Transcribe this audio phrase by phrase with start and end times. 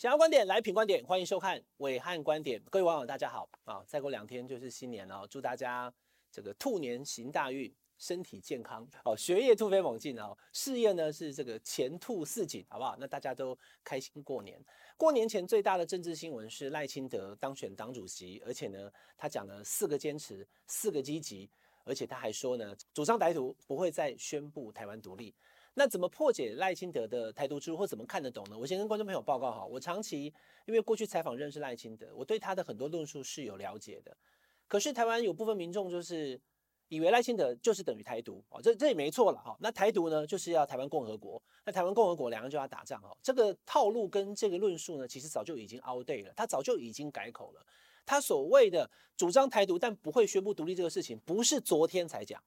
[0.00, 2.58] 想要观点来品观点，欢迎收看伟汉观点。
[2.70, 3.84] 各位网友大家好啊！
[3.86, 5.92] 再过两天就是新年了，祝大家
[6.32, 12.96] 这个兔年行大运，身体健康哦，学业突飞猛进哦，事业呢是这个前兔似锦，好不好？
[12.98, 14.58] 那大家都开心过年。
[14.96, 21.50] 过年前最大的政治新闻是赖清德当选党主席，而且呢，他讲了四个坚持，四个积极，
[21.84, 25.34] 而且他还说呢，主张台独不会再宣布台湾独立。
[25.74, 28.58] 那怎么破解赖清德的台独之路，或怎么看得懂呢？
[28.58, 30.32] 我先跟观众朋友报告哈，我长期
[30.66, 34.16] 因为过去采访认识赖清德，我对他的很多论述是有了解的。
[34.66, 36.40] 可是台湾有部分民众就是
[36.88, 39.56] 以为赖清德就是等于台独哦，这这也没错了哈。
[39.60, 43.16] 那台独呢，就是要台湾共和国，那台湾共和国两个就要打仗哦。
[43.22, 47.64] 这个套路跟这个论述呢，其实早就已经 out day 了，他早就已经改口了。
[48.04, 52.42] 他所谓的主张台独但不会宣布独立这个事情，不是昨天才讲。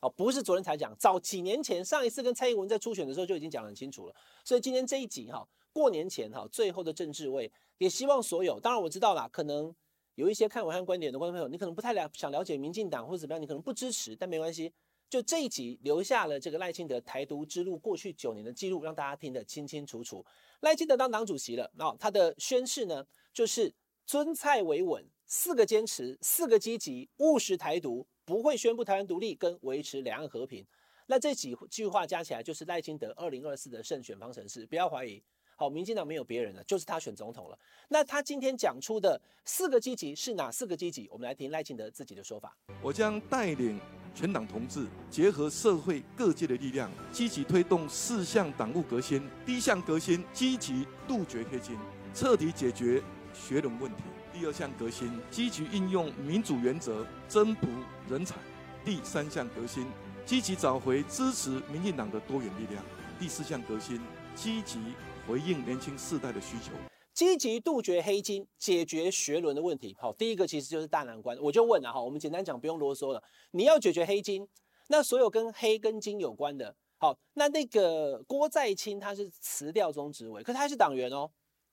[0.00, 4.14] 哦，不是昨天才讲，早几年前上一次跟蔡英文在初选的时候就已经讲得很清楚了。
[4.44, 9.74] 所以今天这一集哈，过年前哈，最后的政治位，也希望所有，当然我知道啦，可能
[10.14, 14.72] 有一些看我看观点的观众朋友，你可能不太了想了解民进党或者怎么样，你可能不支持，但没关系，
[15.10, 20.24] 就这一集留下了这个赖清德台独之路过去九年的记录，让大家听得清清楚楚。
[20.60, 23.74] 赖清德当党主席了，那他的宣誓呢，就是
[24.06, 28.06] 尊蔡维稳，四个坚持，四个积极，务实台独。
[28.30, 30.64] 不会宣布台湾独立跟维持两岸和平，
[31.06, 34.64] 那这几句话加起来就是赖清德二零二四的胜选方程式。
[34.66, 35.20] 不要怀疑，
[35.56, 37.58] 好，民进党没有别人了，就是他选总统了。
[37.88, 41.08] 那他今天讲出的四个积极是哪四个积极？
[41.10, 42.56] 我们来听赖清德自己的说法。
[42.80, 43.80] 我将带领
[44.14, 49.28] 全党同志，结合社会各界的力量，积极推动四项党务革新。
[49.44, 51.76] 第一项革新，积极杜绝黑金，
[52.14, 53.02] 彻底解决
[53.34, 54.04] 学伦问题。
[54.40, 57.66] 第二项革新，积极运用民主原则增补
[58.08, 58.36] 人才；
[58.82, 59.86] 第三项革新，
[60.24, 62.82] 积极找回支持民进党的多元力量；
[63.18, 64.00] 第四项革新，
[64.34, 64.80] 积极
[65.28, 66.72] 回应年轻世代的需求，
[67.12, 69.94] 积极杜绝黑金，解决学伦的问题。
[70.00, 73.22] 好，第一个其实就是大难关，我就问了哈，我们简单讲，不用啰嗦了。
[73.50, 74.48] 你要解决黑金，
[74.88, 81.30] 那所有跟黑跟金有关的，好，那那个郭在清他是辞掉中执委，可他还是党员哦，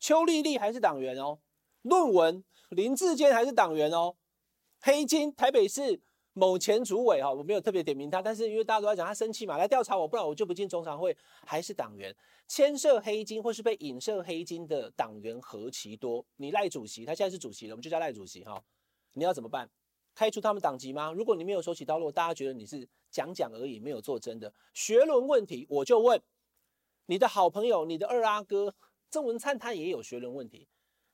[0.00, 1.38] 邱丽丽还是党员哦。
[1.82, 4.16] 论文林志坚还是党员哦，
[4.80, 6.00] 黑金台北市
[6.32, 12.14] 某前主委哈，我没有特别点名他，但是因为大家都在讲他生气嘛，来调查我，不然我就不进中常会，还是党员。
[12.46, 18.62] 牵涉黑金或是被引涉黑金的党员何其多，你赖主席他现在是主席了，我们就叫赖主席哈，
[19.12, 19.68] 你要怎么办？
[20.14, 21.12] 开除他们党籍吗？
[21.12, 24.52] 如果你没有手起刀落，大家觉得你是讲讲而已，没有做真的。
[24.74, 26.20] 学伦问题，我就问。
[27.06, 28.74] 你的好朋友，你的二阿哥
[29.10, 30.68] 郑文灿，他也有学伦问题。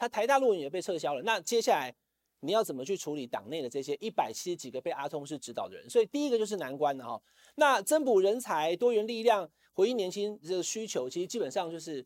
[0.00, 1.94] 他台大论文也被撤销了，那接下来
[2.40, 5.90] 你要怎么去处理党内的这些一百七十几个被阿通师指导的人？
[5.90, 7.22] 所以第一个就是难关了哈。
[7.56, 12.02] 那增补人才、多元力量、回应年轻的需求，其实基本上就是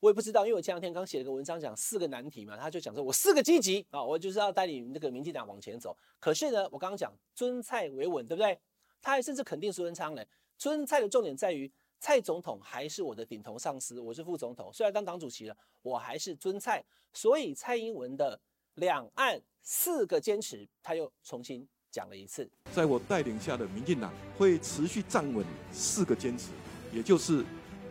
[0.00, 5.96] 我也不知道，因为我前两天刚写了个文章讲四个难题嘛，他就讲说我四个积极啊，我就是要带领那个民进党往前走。
[6.18, 8.60] 可是呢，我刚刚讲尊蔡维稳，对不对？
[9.00, 10.28] 他还甚至肯定苏贞昌嘞。
[10.58, 11.72] 尊蔡的重点在于。
[12.00, 14.70] 蔡总统还是我的顶头上司，我是副总统。
[14.72, 16.82] 虽然当党主席了，我还是尊蔡。
[17.12, 18.40] 所以蔡英文的
[18.76, 22.50] 两岸四个坚持，他又重新讲了一次。
[22.72, 26.48] 在我带领下的民进党会持续站稳四个坚持，
[26.90, 27.44] 也就是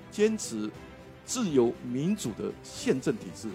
[0.10, 0.68] 坚持
[1.24, 3.48] 自由民主的宪政体制，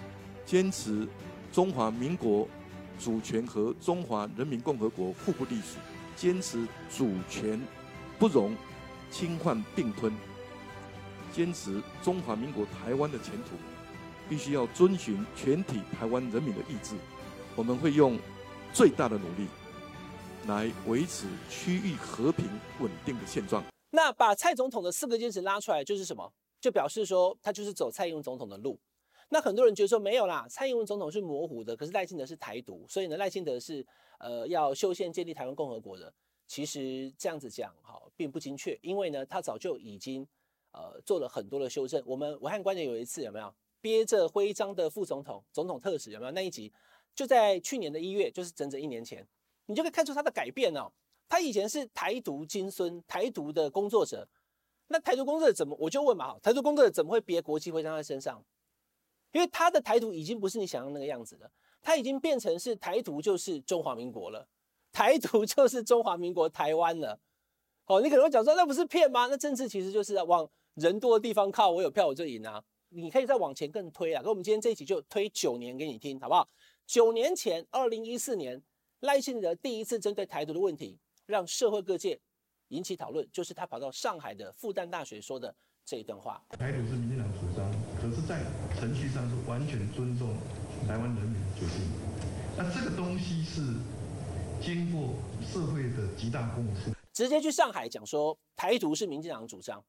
[0.47, 1.09] 坚持
[1.53, 2.47] 中华民国
[3.01, 5.79] 主权和中华人民共和国互不隶属，
[6.15, 6.65] 坚持
[6.97, 7.61] 主权
[8.21, 8.57] 不容
[9.11, 10.13] 侵犯并吞。
[11.35, 13.57] 坚持中华民国台湾的前途，
[14.29, 16.95] 必须要遵循全体台湾人民的意志。
[17.57, 18.17] 我们会用
[18.73, 19.49] 最大的努力
[20.47, 22.47] 来维持区域和平
[22.79, 23.65] 稳定的现状。
[23.91, 26.33] 那把蔡总统的四个坚持拉出来，就是什么？
[26.61, 28.79] 就表示说他就是走蔡英文总统的路。
[29.29, 33.85] 那很多人觉得说没有啦，蔡英文总统是模糊的，可是赖清德是台独，所以呢，赖清德是
[34.21, 36.15] 呃要修宪建立台湾共和国的。
[36.47, 40.25] 其实这样子讲哈，并不精确，因为呢，他早就已经。
[40.75, 42.03] 呃，做了很多的修正。
[42.05, 46.73] 我们武汉观点有一次有没有憋着徽章的副总统、总统特使有没有那一集？
[47.15, 49.25] 就在去年的一月，就是整整一年前，
[49.67, 50.91] 你就可以看出他的改变哦。
[51.29, 54.29] 他以前是台独金孙、台独的工作者，
[54.89, 55.77] 那台独工作者怎么？
[55.79, 58.45] 我就问嘛，台独工作者怎么会别国际徽章在身上？
[59.31, 61.49] 因为他的台独已经不是你想象那个样子了，
[61.81, 64.49] 他已经变成是台独就是中华民国了，
[64.91, 67.21] 台独 就是中华民国台湾了。
[67.87, 69.29] 哦，你可能会讲说那不是骗吗？
[69.29, 70.51] 那政治其实就是往。
[70.75, 72.63] 人多的地方靠，我有票我就赢啊！
[72.89, 74.23] 你可以再往前更推啊！
[74.23, 76.49] 可我们今天这一集就推九年给你听，好不好？
[76.87, 78.61] 九年前，二零一四年，
[79.01, 82.19] 赖清德第一次针对台独的问题，让社会各界
[82.69, 85.55] 引起讨论，就是他跑到上海的复旦大学说的
[85.85, 86.45] 这一段话。
[86.51, 88.41] 台独是民进党主张，可是，在
[88.79, 90.35] 程序上是完全尊重
[90.89, 91.87] 台湾人民的决定。
[92.57, 93.63] 那这个东西是
[94.61, 95.15] 经过
[95.53, 99.85] 社会的极大共识，直接去上海讲说台独是民进党的主张，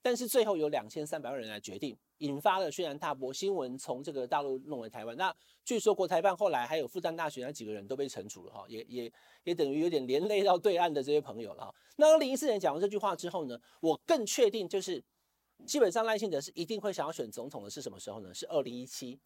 [0.00, 5.16] 但是最后有两千三百万人来决定，引发了轩然大波，新闻从这个大陆弄回台湾。
[5.16, 5.34] 那
[5.64, 9.12] 据说国台办后来还有复旦大学那几个人都被惩处了哈，也也
[9.44, 11.74] 也等于有点连累到对岸的这些朋友了哈。
[11.96, 15.02] 那二零一四年讲完这句话之后呢，我更确定就是
[15.66, 18.32] 基本上赖清德是一定会想要选总统的，是什么时候呢？
[18.32, 19.18] 是二零一七，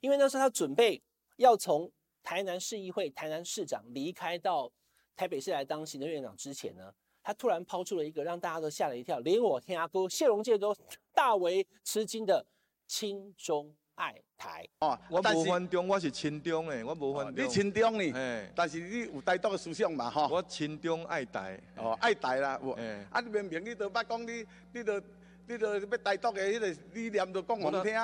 [0.00, 1.02] 因为那时候他准备
[1.36, 1.90] 要从。
[2.20, 4.70] 台南市议会、台南市长离开到
[5.16, 6.92] 台北市来当行政院长之前呢，
[7.22, 10.74] 他突然抛出了一个让大家都吓了一跳，连我天涯哥谢龙介都
[11.14, 12.44] 大为吃惊的
[12.86, 14.66] “亲中爱台”。
[14.80, 17.44] 哦，我无反中，我是亲中诶，我无反中。
[17.44, 18.12] 你亲中呢？
[18.14, 20.10] 哎，但是你有台独的思想嘛？
[20.10, 21.60] 哈，我亲中爱台。
[21.76, 22.60] 哦，爱台啦。
[22.76, 25.00] 哎，啊，你明明你都捌讲你，你都
[25.46, 27.94] 你都要台独的迄个理念，都讲我听。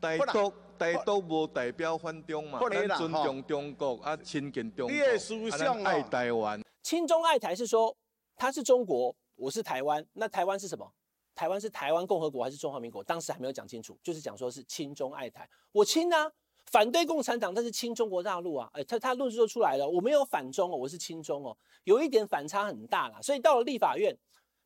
[0.00, 0.52] 台独。
[0.78, 6.60] 台独无代表反中嘛，咱尊重中国啊，亲近中国，啊，爱台湾。
[6.82, 7.96] 亲中爱台是说
[8.36, 10.92] 他是中国，我是台湾，那台湾是什么？
[11.34, 13.02] 台湾是台湾共和国还是中华民国？
[13.02, 15.48] 当时还没有讲清楚，就是讲说是亲中爱台。
[15.72, 16.30] 我亲啊，
[16.66, 23.20] 反对共产党，但是亲中国大陆啊，哎，他他论述就出来了，我没有反中哦，我是亲中哦，有一点反差很大啦。
[23.20, 24.16] 所以到了立法院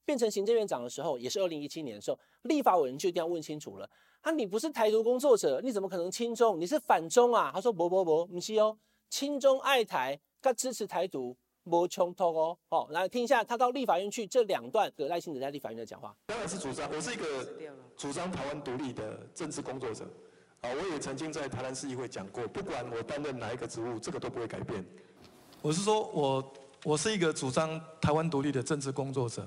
[0.05, 3.89] 变成行政院长的时候，也是二零一七年的时候，立法委员就一定要问清楚了。
[4.21, 6.61] 啊，你不是台独工作者，你怎么可能亲中？
[6.61, 7.51] 你是反中啊？
[7.53, 8.79] 他说不不不，不是哦，
[9.09, 12.59] 亲中爱台，他支持台独，没冲突哦。
[12.69, 16.15] 好，来听一下他到立法院去这两段的赖清德在立法院的讲话。
[16.27, 17.25] 当然是主张，我是一个
[17.97, 20.05] 主张台湾独立的政治工作者。
[20.63, 24.85] 啊，我也曾经在台南市议会讲过，不管我担任哪一个职务，这个都不会改变。
[25.63, 26.53] 我是说我
[26.85, 29.47] 我是一个主张台湾独立的政治工作者，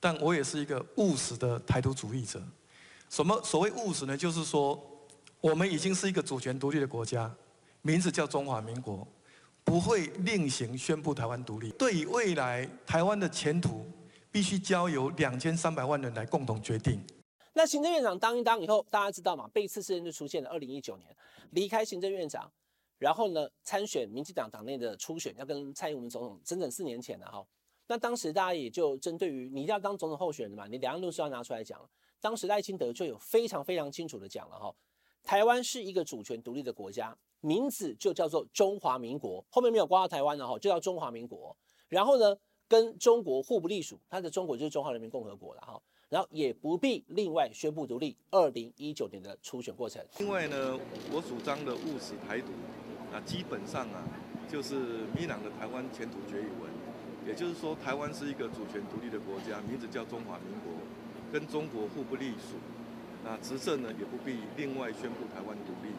[0.00, 2.42] 但我也是一个务实的台独主义者。
[3.08, 4.16] 什么所谓务实呢？
[4.16, 4.80] 就是说，
[5.40, 7.32] 我们已经是一个主权独立的国家，
[7.82, 9.06] 名字叫中华民国，
[9.68, 11.68] 不会另行宣布台湾独立。
[11.72, 13.84] 对于未来台湾的前途，
[14.32, 16.98] 必须交由两千三百万人来共同决定。
[17.52, 19.46] 那行政院长当一当以后，大家知道嘛？
[19.48, 20.48] 被刺事件就出现了。
[20.48, 21.14] 二零一九年
[21.50, 22.50] 离开行政院长，
[22.96, 27.44] 然后呢参选民进党党内的初选，要跟蔡英文总统整整四年前了哈。
[27.86, 31.78] 那当时大家也就针对于你要当总统候选人嘛，你两岸论述要拿出来讲。
[32.22, 34.74] 当时赖清德就有非常非常清楚的讲了哈，
[35.22, 41.56] 台湾是一个主权独立的国家，名字就叫做中华民国，后面没有挂到台湾的哈，就叫中华民国。
[41.88, 42.36] 然后呢，
[42.68, 45.80] 跟中国互不隶属，它的中国就是中华人民共和国了哈。
[46.08, 48.16] 然后也不必另外宣布独立。
[48.30, 50.78] 二零一九年的初选过程，另外呢，
[51.12, 52.48] 我主张的务实台独
[53.12, 54.02] 啊，基本上啊，
[54.50, 56.70] 就是民朗的台湾前途决议文，
[57.26, 60.72] 也就是说，台湾是一个主权独立的国家，名字叫中华民国。
[61.30, 62.56] 跟中国互不隶属，
[63.22, 65.92] 那执政呢也不必另外宣布台湾独立。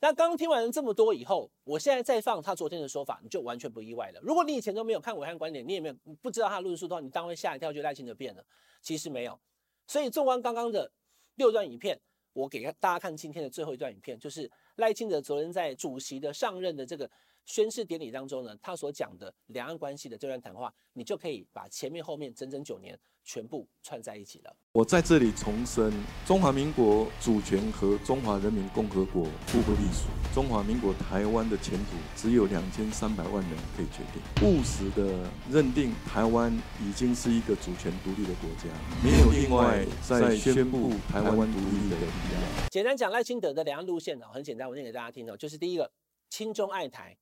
[0.00, 4.20] 那刚听完了这么多以后，我现在再放他昨天的说法，你就完全不意外了。
[4.22, 8.44] 如果你以前都没有看伟汉观点，你也没有不知道他论述的话，你当然会吓一跳，就赖清德变了。
[8.80, 9.38] 其实没有。
[9.86, 10.90] 所以纵观刚刚的
[11.34, 12.00] 六段影片，
[12.32, 17.10] 我给大家看今天的最后一段影片，就是赖清德昨天在主席的上任的这个。
[17.44, 24.56] 宣誓典礼当中呢，他所讲的两岸关系的这段谈话，你就可以把前面后面整整九年全部串在一起了。
[24.72, 25.92] 我在这里重申，
[26.24, 30.06] 中华民国主权和中华人民共和国互不隶属。
[30.32, 34.48] 中华民国台湾的前途只有两千三百万人可以决定。
[34.48, 38.70] 务实的认定，台湾已经是一个主权独立的国家，
[39.02, 42.68] 没有另外再宣布台湾独立的必要。
[42.70, 45.90] 简单讲，赖清德的两岸路线呢，很简单，我念给大家听哦，就是第一个，
[46.28, 47.16] 亲中爱台。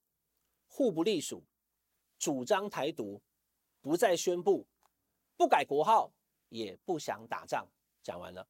[0.78, 1.42] 互不隶属，
[2.20, 3.20] 主张台独，
[3.80, 4.64] 不再宣布，
[5.36, 6.12] 不改国号，
[6.50, 7.66] 也不想打仗。
[8.00, 8.46] 讲完了，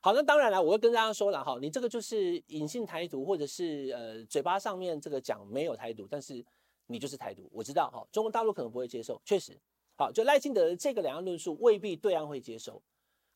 [0.00, 6.42] 好，那当然了，我会跟大家说了哈，你这个就是隐性台独，或者是呃嘴巴上面这个讲没有台独，但是
[6.86, 7.46] 你就是台独。
[7.52, 9.60] 我知道哈，中国大陆可能不会接受，确实，
[9.96, 12.82] 好，就赖清德的这个两岸论述未必对岸会接受，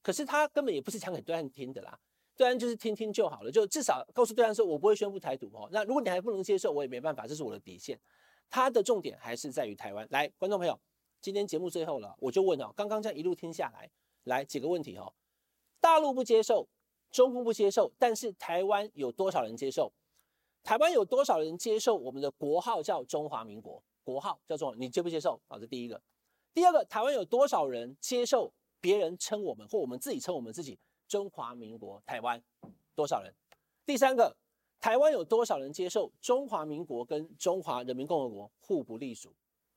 [0.00, 2.00] 可是他根本也不是讲给对岸听的啦，
[2.38, 5.68] 对岸就是听听就好了，就至少告诉对岸说，我不会宣布台独哦。
[5.70, 8.00] 那如果你还不能接受，我也没办法，这是我的底线。
[8.50, 10.06] 它的重点还是在于台湾。
[10.10, 10.78] 来，观众朋友，
[11.20, 13.88] 今天节目最后了，我就问哦，刚刚这样一路听下来，
[14.24, 15.12] 来几个问题哦。
[15.80, 16.68] 大陆不接受，
[17.12, 19.92] 中共不接受，但是台湾有多少人接受？
[20.62, 23.82] 台湾有多少人接受我们的国号叫中华民国？
[24.02, 25.40] 国号叫做你接不接受？
[25.46, 26.02] 好，这第一个。
[26.52, 30.76] 第二个，台湾有多少人接受别人称我们或我们自己称我们自己
[31.06, 32.42] 中华民国台湾？
[32.96, 33.32] 多少人？
[33.86, 34.36] 第三个。
[34.80, 39.30] 台湾有多少人接受中华民国跟中华人民共和国互不隶属？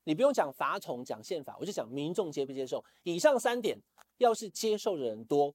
[0.06, 2.84] 你不用讲法统、讲宪法，我就讲民众接不接受。
[3.04, 3.78] 以上三点，
[4.18, 5.54] 要是接受的人多，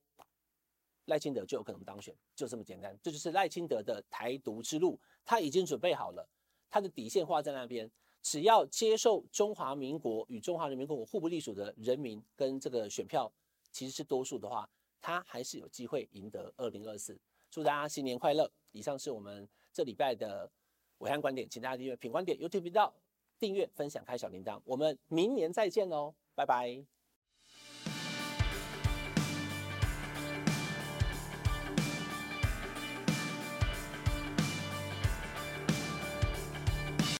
[1.06, 2.96] 赖清德就有可能当选，就这么简单。
[3.02, 6.28] 这就是赖清德的台独之路，他已经准备好了，
[6.68, 7.90] 他的底线画在那边，
[8.22, 13.32] 只要接受中华民国与中华人民共和国互不隶属的人民跟这个选票
[13.72, 14.68] 其实是多数的话，
[15.00, 17.18] 他还是有机会赢得二零二四。
[17.50, 18.50] 祝大家新年快乐！
[18.72, 20.50] 以上是我们这礼拜的
[20.98, 22.92] 伟汉观点，请大家订阅品观点 YouTube 频道，
[23.38, 24.60] 订阅、分享、开小铃铛。
[24.64, 26.97] 我们明年再见哦，拜拜。